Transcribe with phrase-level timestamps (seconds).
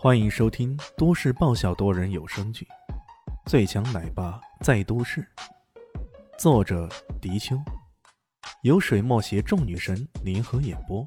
[0.00, 2.64] 欢迎收听都市爆笑多人有声剧
[3.50, 5.20] 《最强奶爸在都市》，
[6.38, 6.88] 作者：
[7.20, 7.60] 迪秋，
[8.62, 11.04] 由水墨携众女神联合演播，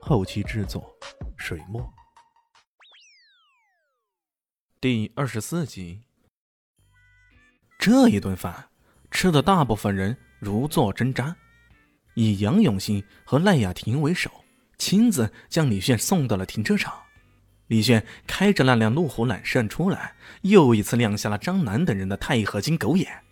[0.00, 0.88] 后期制作：
[1.36, 1.92] 水墨。
[4.80, 6.04] 第二十四集，
[7.80, 8.68] 这一顿饭
[9.10, 11.34] 吃的大部分人如坐针毡，
[12.14, 14.30] 以杨永信和赖雅婷为首，
[14.78, 16.96] 亲自将李炫送到了停车场。
[17.68, 23.22] 李炫开着那辆路虎揽胜出来，又一次亮瞎了张楠等人的钛合金狗眼。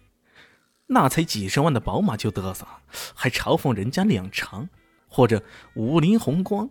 [0.86, 2.66] 那才几十万的宝马就嘚瑟，
[3.14, 4.68] 还嘲讽人家两长
[5.08, 5.42] 或者
[5.74, 6.70] 五菱宏光，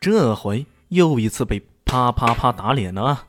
[0.00, 3.26] 这回又一次被啪啪啪打脸了。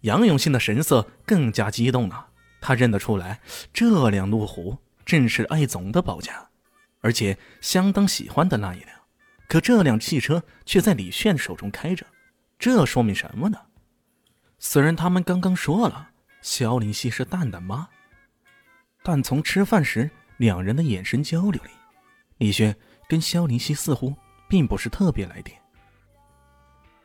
[0.00, 2.26] 杨永信的神色更加激动了，
[2.60, 3.40] 他认得出来，
[3.72, 6.48] 这辆路虎正是艾总的宝家，
[7.00, 8.90] 而且相当喜欢的那一辆。
[9.46, 12.04] 可这辆汽车却在李炫手中开着。
[12.58, 13.58] 这说明什么呢？
[14.58, 17.86] 虽然他们刚刚说了肖林熙是蛋蛋妈，
[19.02, 21.70] 但从吃饭时两人的眼神交流里，
[22.38, 22.74] 李轩
[23.08, 24.14] 跟肖林熙似乎
[24.48, 25.60] 并不是特别来电。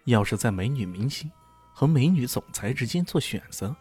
[0.06, 1.30] 要是在美女明星
[1.74, 3.76] 和美女总裁之间做选择，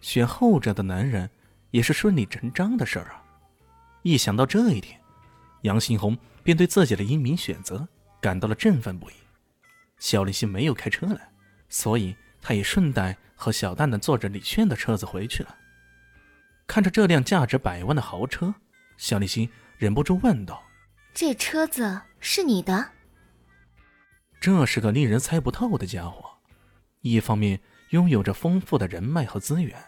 [0.00, 1.30] 选后者的男人
[1.70, 3.22] 也是顺理成章的事儿啊！
[4.02, 5.00] 一想到这一点，
[5.62, 7.86] 杨新红便对自己的英明选择
[8.20, 9.14] 感到了振奋不已。
[10.02, 11.30] 肖立新没有开车来，
[11.68, 15.56] 所以他也顺带和小蛋蛋坐着李炫的车子回去了。
[16.66, 18.52] 看着这辆价值百万的豪车，
[18.96, 20.60] 小立新忍不住问道
[21.14, 22.90] ：“这车子是你的？”
[24.42, 26.28] 这是个令人猜不透的家伙，
[27.02, 29.80] 一方面拥有着丰富的人脉和资源，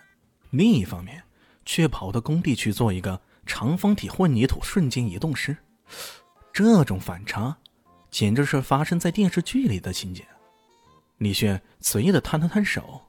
[0.50, 1.24] 另一方面
[1.64, 5.56] 却跑到工地去做一个长方体混凝土瞬间移动师，
[6.52, 7.58] 这种反差。
[8.14, 10.24] 简直是发生在电视剧里的情节。
[11.16, 13.02] 李炫随意的摊了摊手：“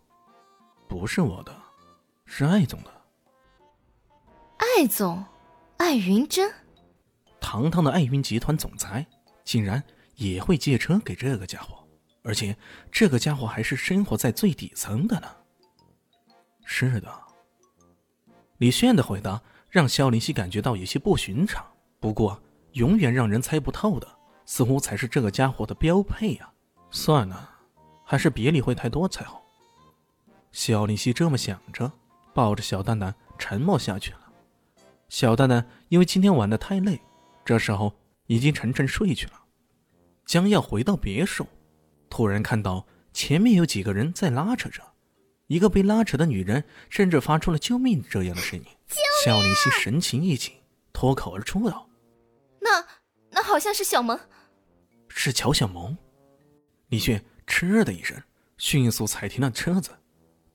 [0.89, 1.55] 不是我的，
[2.25, 2.91] 是艾总的。”
[4.57, 5.23] 艾总，
[5.77, 6.51] 艾云珍，
[7.39, 9.05] 堂堂的艾云集团总裁，
[9.43, 9.83] 竟然
[10.15, 11.87] 也会借车给这个家伙，
[12.23, 12.57] 而且
[12.91, 15.27] 这个家伙还是生活在最底层的呢。
[16.63, 17.13] 是的，
[18.57, 21.63] 李炫的回答让肖林熙感觉到有些不寻常。
[21.99, 22.41] 不过，
[22.71, 24.15] 永远让人猜不透的。
[24.45, 26.49] 似乎才是这个家伙的标配呀！
[26.91, 27.49] 算了，
[28.03, 29.43] 还是别理会太多才好。
[30.51, 31.91] 肖林夕这么想着，
[32.33, 34.19] 抱着小蛋蛋沉默下去了。
[35.09, 36.99] 小蛋蛋因为今天玩的太累，
[37.43, 37.93] 这时候
[38.27, 39.33] 已经沉沉睡去了。
[40.25, 41.45] 将要回到别墅，
[42.09, 44.81] 突然看到前面有几个人在拉扯着，
[45.47, 48.65] 一个被拉扯的女人甚至发出了“救命”这样的声音。
[49.23, 50.53] 肖林夕神情一紧，
[50.93, 51.85] 脱口而出道：“那……
[51.85, 51.94] 那
[53.45, 54.19] 好像是小萌。”
[55.07, 55.97] 是乔小萌，
[56.89, 58.21] 李炫嗤的一声，
[58.57, 59.91] 迅速踩停了车子，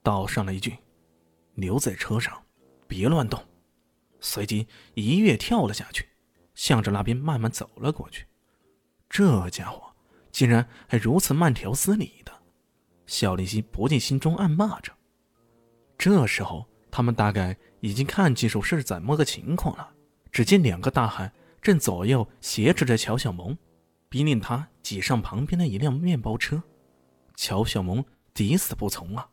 [0.03, 0.77] 道上了一句
[1.55, 2.39] ：“留在车上，
[2.87, 3.43] 别乱动。”
[4.23, 6.07] 随即一跃跳了下去，
[6.53, 8.27] 向着那边慢慢走了过去。
[9.09, 9.81] 这家伙
[10.31, 12.31] 竟然还如此慢条斯理的，
[13.07, 14.93] 小林夕不禁心中暗骂着。
[15.97, 19.91] 这时候，他们大概已经看清楚是怎么个情况了。
[20.31, 23.57] 只见两个大汉正左右挟持着乔小萌。
[24.09, 26.61] 逼令他挤上旁边的一辆面包车，
[27.37, 29.29] 乔小萌抵死不从啊！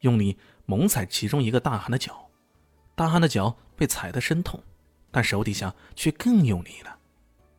[0.00, 0.36] 用力
[0.66, 2.28] 猛踩其中一个大汉的脚，
[2.94, 4.62] 大汉的脚被踩得生痛，
[5.10, 6.98] 但手底下却更用力了。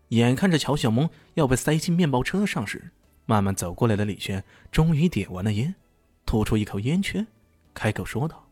[0.10, 2.92] 眼看着乔小萌要被塞进面包车上时，
[3.26, 5.74] 慢慢走过来的李轩终于点完了烟，
[6.28, 7.26] 吐出一口烟圈，
[7.74, 8.48] 开口说道：“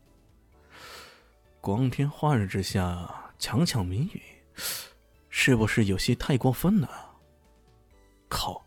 [1.62, 4.20] 光天化日之下强抢民女，
[5.30, 7.16] 是不是有些太过分了？”
[8.28, 8.64] 靠！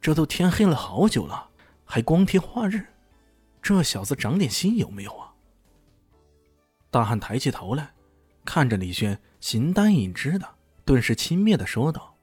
[0.00, 1.48] 这都天黑了好久了，
[1.84, 2.84] 还光天化日，
[3.60, 5.32] 这小子长点心有没有啊？
[6.90, 7.94] 大汉抬起头来，
[8.44, 10.48] 看着李轩，形单影只的，
[10.84, 12.16] 顿时轻蔑的说道：“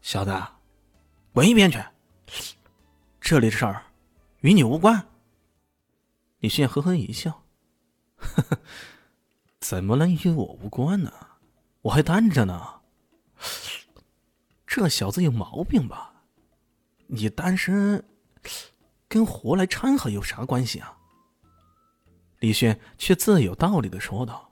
[0.00, 0.34] 小子，
[1.34, 1.78] 滚一边去！
[3.20, 3.84] 这里的事儿
[4.40, 5.06] 与你无关。”
[6.40, 7.44] 李轩呵呵一笑
[8.16, 8.58] ：“呵呵，
[9.60, 11.12] 怎么能与我无关呢？
[11.82, 12.66] 我还单着呢。”
[14.66, 16.12] 这小子有毛病吧？
[17.06, 18.04] 你单身，
[19.08, 20.94] 跟活来掺和有啥关系啊？
[22.40, 24.50] 李轩却自有道理的说道：“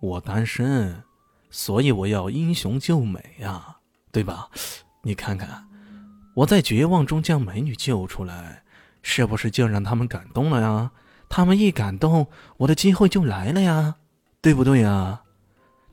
[0.00, 1.04] 我单身，
[1.50, 3.76] 所以我要英雄救美呀，
[4.10, 4.50] 对吧？
[5.02, 5.68] 你看看，
[6.34, 8.64] 我在绝望中将美女救出来，
[9.02, 10.90] 是不是就让他们感动了呀？
[11.28, 12.26] 他们一感动，
[12.56, 13.96] 我的机会就来了呀，
[14.40, 15.22] 对不对呀？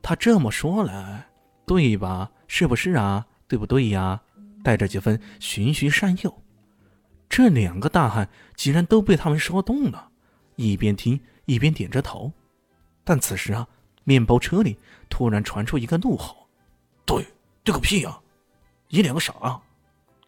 [0.01, 1.27] 他这么说来，
[1.65, 3.27] 对吧？”是不是啊？
[3.47, 4.21] 对不对呀？
[4.63, 6.43] 带着几分循循善诱，
[7.29, 10.09] 这两个大汉竟然都被他们说动了，
[10.55, 12.31] 一边听一边点着头。
[13.03, 13.67] 但此时啊，
[14.03, 14.77] 面包车里
[15.09, 16.47] 突然传出一个怒吼
[17.05, 17.25] ：“对，
[17.63, 18.19] 对个屁呀！
[18.89, 19.61] 你两个傻啊！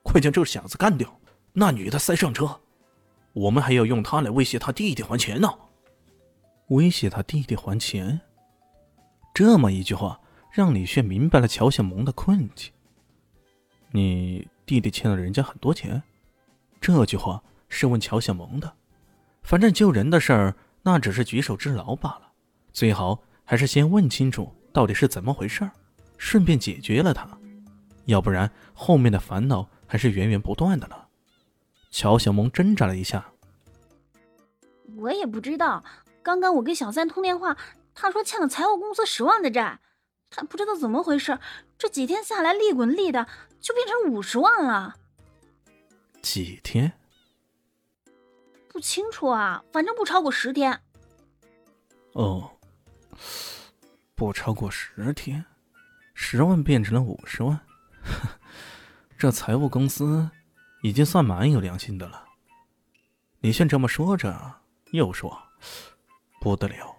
[0.03, 1.19] 快将这小子干掉，
[1.53, 2.62] 那女的塞上车，
[3.33, 5.51] 我们还要用她来威胁他弟弟还钱呢。”
[6.69, 8.21] 威胁他弟弟还钱。
[9.33, 10.19] 这么一句话，
[10.51, 12.72] 让李炫明白了乔小萌的困境。
[13.92, 16.01] 你弟弟欠了人家很多钱，
[16.80, 18.72] 这句话是问乔小萌的。
[19.44, 22.31] 反正救人的事儿，那只是举手之劳罢了。
[22.72, 25.72] 最好还是先问清楚到底是怎么回事儿，
[26.18, 27.28] 顺便解决了他，
[28.06, 30.95] 要不然后面的烦恼还是源源不断的呢。
[31.89, 33.25] 乔小萌挣扎了一下，
[34.95, 35.83] 我也不知道。
[36.24, 37.57] 刚刚我跟小三通电话，
[37.94, 39.80] 他说欠了财务公司十万的债，
[40.30, 41.40] 他不知道怎么回事，
[41.78, 43.28] 这几天下来利滚利的
[43.60, 44.96] 就变成五十万了。
[46.22, 46.94] 几天？
[48.68, 50.82] 不清楚啊，反正不超过十天。
[52.14, 52.58] 哦，
[54.16, 55.46] 不超过十天，
[56.14, 57.60] 十万变成了五十万，
[59.20, 60.30] 这财务公司
[60.82, 62.26] 已经算蛮有良心的了。
[63.42, 64.62] 李炫这么说着，
[64.92, 65.38] 又说。
[66.40, 66.96] 不得了，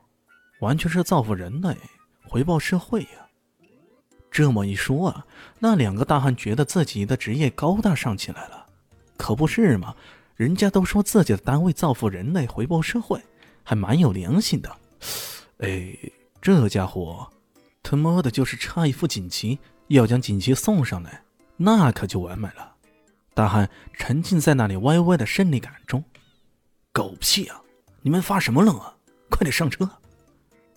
[0.63, 1.77] 完全是造福人类，
[2.25, 3.27] 回报社会呀！
[4.31, 5.27] 这么一说啊，
[5.59, 8.65] 那两个大汉觉得自己的职业高大上起来了，
[9.17, 9.93] 可不是嘛？
[10.37, 13.21] 人家都说自己的单位造福人类，回报社会，
[13.65, 14.71] 还蛮有良心的。
[15.59, 15.99] 哎，
[16.41, 17.29] 这家伙
[17.83, 19.59] 他妈的就是差一副锦旗，
[19.89, 21.25] 要将锦旗送上来，
[21.57, 22.73] 那可就完美了。
[23.35, 26.05] 大汉沉浸在那里歪歪的胜利感中，
[26.93, 27.61] 狗屁啊！
[28.01, 28.95] 你们发什么愣啊？
[29.29, 29.91] 快点上车！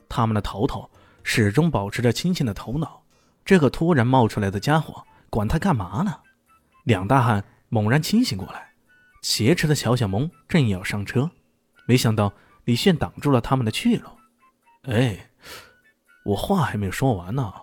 [0.10, 0.90] 他们的头头
[1.24, 3.04] 始终保持着清醒的头脑。
[3.44, 6.20] 这个突然冒出来的家伙，管他干嘛呢？
[6.84, 8.74] 两大汉猛然清醒过来，
[9.22, 11.30] 挟持的乔小萌正要上车，
[11.86, 14.10] 没想到李炫挡住了他们的去路。
[14.84, 15.30] 哎，
[16.26, 17.54] 我话还没有说完呢。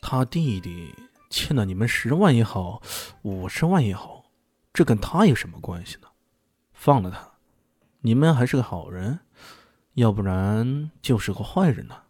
[0.00, 0.94] 他弟弟
[1.30, 2.80] 欠了你们十万也好，
[3.22, 4.26] 五十万也好，
[4.72, 6.08] 这跟他有什么关系呢？
[6.72, 7.32] 放了他，
[8.02, 9.18] 你们还是个好人。
[9.96, 12.02] 要不然就是个坏人呢。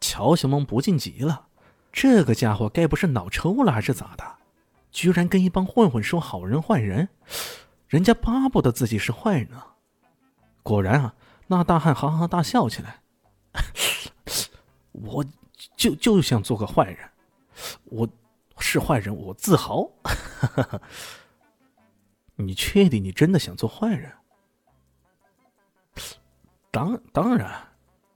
[0.00, 1.46] 乔小萌不禁急了，
[1.92, 4.24] 这个家伙该不是脑抽了还是咋的？
[4.90, 7.08] 居然跟一帮混混说好人坏人，
[7.86, 9.62] 人家巴不得自己是坏人呢。
[10.64, 11.14] 果然啊，
[11.46, 13.00] 那大汉哈哈大笑起来。
[14.90, 15.24] 我
[15.76, 17.08] 就就想做个坏人，
[17.84, 18.08] 我
[18.58, 19.88] 是坏人，我自豪。
[22.34, 24.12] 你确定你真的想做坏人？
[26.74, 27.48] 当当然，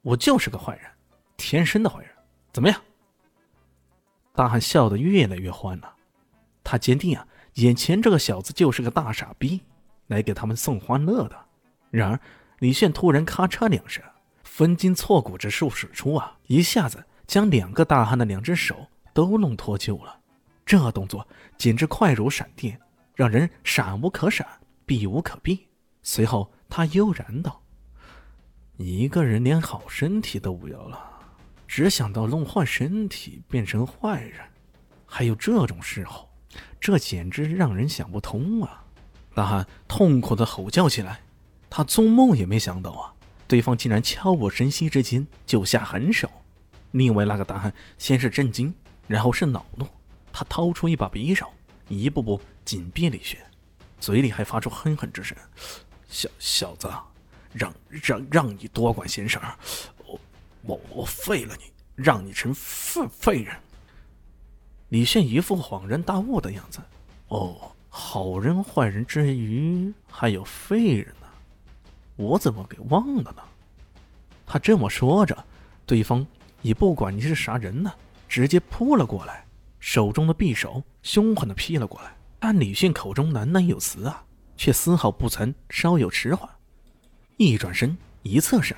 [0.03, 0.91] 我就是个坏人，
[1.37, 2.11] 天生的坏人。
[2.53, 2.83] 怎么样？
[4.35, 5.95] 大汉笑得越来越欢了。
[6.65, 7.25] 他坚定啊，
[7.55, 9.61] 眼前这个小子就是个大傻逼，
[10.09, 11.37] 来给他们送欢乐的。
[11.93, 12.21] 然而，
[12.59, 14.03] 李炫突然咔嚓两声，
[14.43, 20.19] 分筋错骨之术使出啊，一下子将两个大汉的两只手都弄脱臼了。
[20.67, 21.25] 这动作
[21.57, 22.77] 简直快如闪电，
[23.15, 24.45] 让人闪无可闪，
[24.85, 25.69] 避无可避。
[26.03, 27.63] 随后，他悠然道。
[28.79, 30.99] 一个人连好身体都不要了，
[31.67, 34.41] 只想到弄坏身体变成坏人，
[35.05, 36.31] 还有这种嗜好，
[36.81, 38.85] 这简直让人想不通啊！
[39.35, 41.21] 大汉痛苦的吼叫起来，
[41.69, 43.13] 他做梦也没想到啊，
[43.49, 46.31] 对方竟然悄无声息之间就下狠手。
[46.93, 48.73] 另外那个大汉先是震惊，
[49.09, 49.89] 然后是恼怒，
[50.33, 51.51] 他掏出一把匕首，
[51.89, 53.41] 一步步紧逼李轩，
[53.99, 55.37] 嘴里还发出哼哼之声
[56.09, 56.89] ：“小小子。”
[57.53, 59.57] 让让让你多管闲事儿，
[60.07, 60.21] 我
[60.63, 61.65] 我我废了你，
[61.95, 63.57] 让你成废废人。
[64.89, 66.81] 李现一副恍然大悟的样子。
[67.29, 71.27] 哦，好人坏人之余还有废人呢，
[72.17, 73.43] 我怎么给忘了呢？
[74.47, 75.45] 他这么说着，
[75.85, 76.27] 对方
[76.63, 77.93] 也不管你是啥人呢，
[78.29, 79.45] 直接扑了过来，
[79.79, 82.17] 手中的匕首凶狠的劈了过来。
[82.39, 84.25] 但李迅口中喃喃有词啊，
[84.57, 86.49] 却丝毫不曾稍有迟缓。
[87.39, 88.77] 一转身，一侧闪，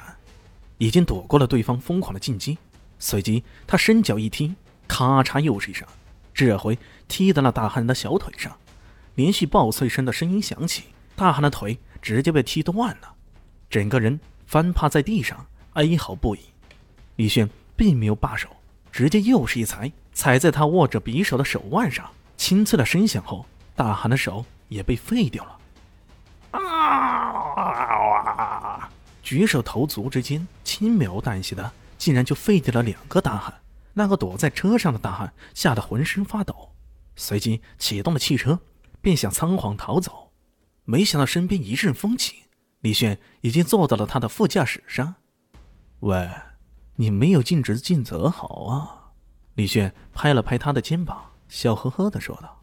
[0.76, 2.59] 已经躲过了对方疯狂的进击。
[2.99, 4.55] 随即，他伸脚一踢，
[4.87, 5.88] 咔嚓又是一声，
[6.35, 8.55] 这回踢在了大汉的小腿上。
[9.14, 10.85] 连续爆碎声的声音响起，
[11.17, 13.14] 大汉的腿直接被踢断了，
[13.71, 16.40] 整个人翻趴在地上，哀嚎不已。
[17.17, 18.50] 李炫并没有罢手，
[18.93, 22.11] 直接又是一踩，踩在他握着匕首的手腕上。
[22.37, 25.57] 清脆的声响后，大汉的手也被废掉了。
[26.52, 26.61] 啊！
[29.30, 33.54] 举手投足之间，轻描淡写的，竟然就废掉了两个大汉。
[33.92, 36.72] 那个躲在车上的大汉吓得浑身发抖，
[37.14, 38.58] 随即启动了汽车，
[39.00, 40.32] 便想仓皇逃走，
[40.84, 42.42] 没想到身边一阵风起，
[42.80, 45.14] 李炫已经坐到了他的副驾驶上。
[46.00, 46.28] 喂，
[46.96, 49.12] 你没有尽职尽责好啊！
[49.54, 52.60] 李炫拍了拍他的肩膀，笑呵呵的说道：“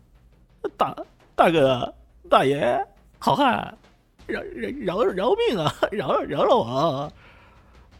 [0.76, 0.94] 大
[1.34, 1.96] 大哥，
[2.30, 2.78] 大爷，
[3.20, 3.78] 好汉，
[4.28, 5.74] 饶饶饶饶命啊！
[5.92, 7.14] 饶饶了我！”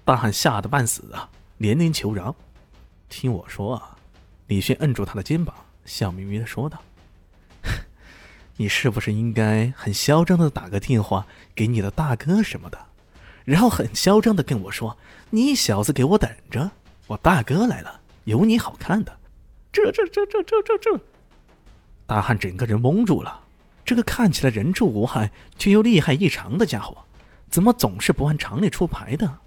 [0.06, 2.36] 大汉吓得半死啊，连连求饶。
[3.10, 3.98] 听我说啊！
[4.48, 5.56] 李轩摁住他的肩膀，
[5.86, 6.82] 笑眯眯的说道：
[8.58, 12.78] “你是不是应该很嚣张的打个电话给你的大哥什么的，
[13.44, 14.98] 然后很嚣张的跟我说，
[15.30, 16.72] 你小子给我等着，
[17.08, 19.18] 我大哥来了，有你好看的。”
[19.72, 21.00] 这这这这这这这！
[22.06, 23.42] 大汉整个人懵住了。
[23.88, 27.06] 这个看起来人畜无害却又厉害异常的家伙，
[27.50, 29.38] 怎么总是不按常理出牌的？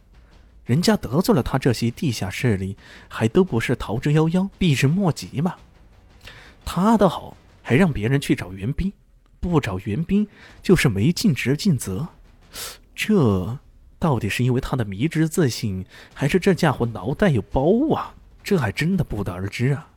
[0.65, 2.75] 人家得罪了他这些地下势力，
[3.07, 5.57] 还都不是逃之夭夭、避之莫及吗？
[6.65, 8.91] 他的好，还让别人去找援兵，
[9.41, 10.27] 不找援兵
[10.63, 12.09] 就是没尽职尽责。
[12.95, 13.59] 这
[13.99, 18.15] 到底是因为他的迷之自信，还是这家伙脑袋有包啊？
[18.43, 19.90] 这还真的不得而知啊！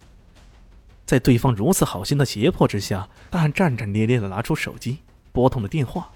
[1.05, 4.99] 在对方如此好心的胁迫之下，大汉战战兢兢的拿出手机，
[5.31, 6.09] 拨通了电话。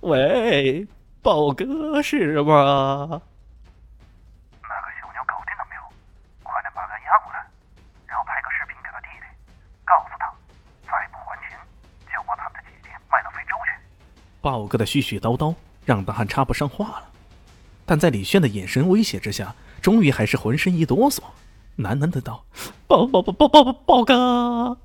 [0.00, 0.86] 喂。
[1.22, 3.20] 宝哥是吗？
[4.62, 5.82] 那个小妞搞定了没有？
[6.44, 7.44] 快点把他押过来，
[8.06, 9.26] 然后拍个视频给他弟弟，
[9.84, 10.32] 告诉他，
[10.84, 11.58] 再不还钱，
[12.06, 13.74] 就把他们的姐姐卖到非洲去。
[14.40, 15.52] 豹哥的絮絮叨叨
[15.84, 17.10] 让大汉插不上话了，
[17.84, 21.24] 但在李轩的眼神威胁之下，终于还是浑身一哆嗦，
[21.78, 22.44] 喃喃的道
[22.88, 24.14] ：“豹豹豹豹豹豹哥，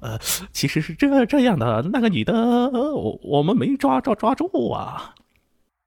[0.01, 0.17] 呃，
[0.51, 5.15] 其实是这这样的，那个女的，我我们没抓抓抓住啊。”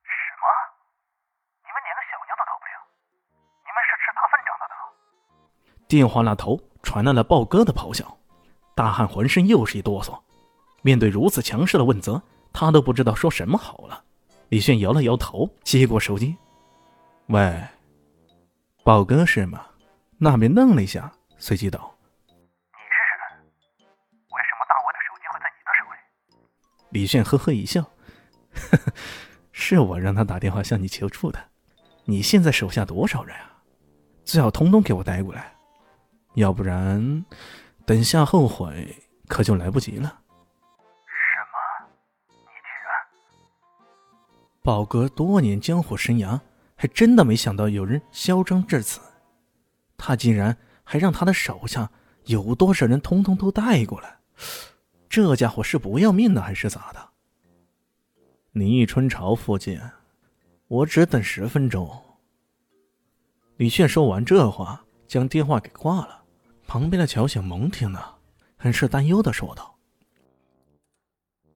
[0.02, 0.44] 什么？
[1.61, 2.75] 你们连个小妞都逃不了？
[3.64, 4.73] 你们是吃大粪长大的
[5.87, 8.16] 电话那头传来了豹哥的咆哮，
[8.75, 10.18] 大汉浑身又是一哆嗦。
[10.82, 14.02] 面对如此强势的问责，他都不知道说什么好了。
[14.49, 16.37] 李炫摇了摇头，接过手机
[17.28, 17.62] ：“喂，
[18.82, 19.66] 豹哥是吗？”
[20.25, 21.95] 那边愣了一下，随即道
[22.33, 25.99] ：“你试试看，为什么大卫的手机会在你的手里？”
[26.93, 27.83] 李炫呵呵一笑
[28.57, 28.93] ：“呵呵，
[29.52, 31.38] 是我让他打电话向你求助的。
[32.07, 33.62] 你现在手下多少人啊？
[34.25, 35.54] 最好通通给我带过来。”
[36.37, 37.25] 要不然，
[37.85, 38.97] 等下后悔
[39.28, 40.21] 可就来不及了。
[41.07, 41.88] 什么？
[42.31, 42.90] 你居然？
[44.62, 46.40] 宝哥多年江湖生涯，
[46.76, 49.00] 还真的没想到有人嚣张至此。
[49.97, 51.91] 他竟然还让他的手下
[52.25, 54.19] 有多少人通通都带过来，
[55.09, 57.11] 这家伙是不要命的还是咋的？
[58.53, 59.81] 你一春潮附近，
[60.69, 62.03] 我只等十分钟。
[63.57, 66.25] 李炫说完这话，将电话给挂了。
[66.67, 68.19] 旁边的乔小萌听了，
[68.57, 69.77] 很是担忧的说道：“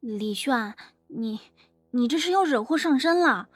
[0.00, 0.76] 李炫，
[1.06, 1.40] 你
[1.90, 3.48] 你这是要惹祸上身了。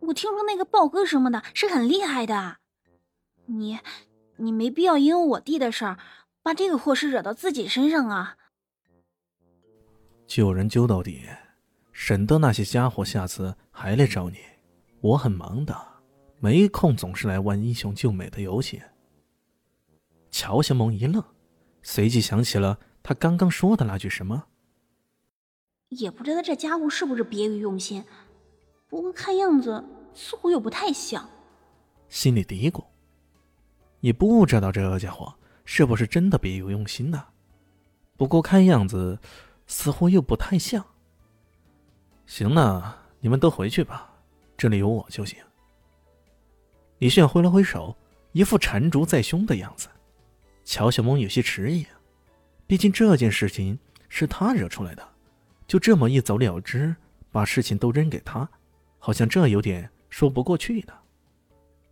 [0.00, 2.58] 我听说那个豹哥什么的是很厉害的，
[3.46, 3.78] 你
[4.38, 5.98] 你没必要因为我弟的事儿，
[6.42, 8.36] 把这个祸事惹到自己身上啊！
[10.26, 11.22] 救人救到底，
[11.92, 14.38] 省得那些家伙下次还来找你。
[15.00, 15.76] 我很忙的，
[16.38, 18.80] 没空总是来玩英雄救美的游戏。”
[20.30, 21.22] 乔小萌一愣，
[21.82, 24.44] 随即想起了他刚刚说的那句什么。
[25.88, 28.04] 也不知道这家伙是不是别有用心，
[28.88, 29.82] 不过看样子
[30.14, 31.28] 似乎又不太像。
[32.10, 32.84] 心里嘀咕，
[34.00, 37.24] 也不知道这家伙是不是真的别有用心呢？
[38.16, 39.18] 不过看样子
[39.66, 40.84] 似乎又不太像。
[42.26, 44.10] 行了，你们都回去吧，
[44.56, 45.38] 这里有我就行。
[46.98, 47.96] 李炫挥了挥手，
[48.32, 49.88] 一副缠足在胸的样子。
[50.64, 51.86] 乔小萌有些迟疑，
[52.66, 53.78] 毕竟这件事情
[54.08, 55.08] 是他惹出来的，
[55.66, 56.94] 就这么一走了之，
[57.30, 58.48] 把事情都扔给他，
[58.98, 60.92] 好像这有点说不过去的。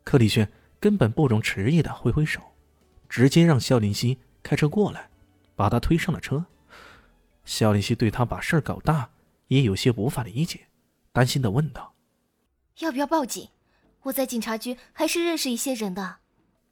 [0.05, 0.47] 克里轩
[0.79, 2.41] 根本不容迟疑的挥挥手，
[3.09, 5.09] 直接让肖林熙开车过来，
[5.55, 6.45] 把他推上了车。
[7.45, 9.11] 肖林熙对他把事儿搞大
[9.49, 10.67] 也有些无法理解，
[11.13, 11.95] 担心的问道
[12.81, 13.49] ：“要不要报警？
[14.03, 16.19] 我在警察局还是认识一些人的。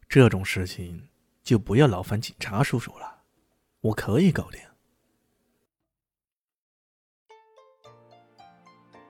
[0.09, 1.09] 这种事情。”
[1.45, 3.21] 就不要劳烦警察叔叔了，
[3.83, 4.59] 我可以搞定。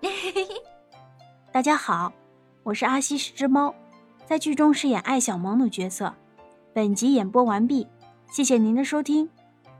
[1.52, 2.12] 大家好，
[2.64, 3.72] 我是阿西是只猫，
[4.26, 6.14] 在剧中饰演艾小萌的角色。
[6.72, 7.86] 本集演播完毕，
[8.30, 9.28] 谢谢您的收听，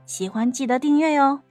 [0.05, 1.41] 喜欢记得订阅哟。